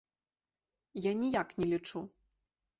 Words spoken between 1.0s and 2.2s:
Я ніяк не лічу.